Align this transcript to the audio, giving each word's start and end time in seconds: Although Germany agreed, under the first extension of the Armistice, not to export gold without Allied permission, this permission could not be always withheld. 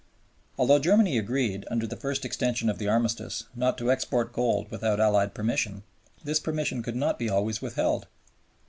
Although 0.57 0.79
Germany 0.79 1.19
agreed, 1.19 1.67
under 1.69 1.85
the 1.85 1.95
first 1.95 2.25
extension 2.25 2.69
of 2.71 2.79
the 2.79 2.87
Armistice, 2.87 3.43
not 3.53 3.77
to 3.77 3.91
export 3.91 4.33
gold 4.33 4.71
without 4.71 4.99
Allied 4.99 5.35
permission, 5.35 5.83
this 6.23 6.39
permission 6.39 6.81
could 6.81 6.95
not 6.95 7.19
be 7.19 7.29
always 7.29 7.61
withheld. 7.61 8.07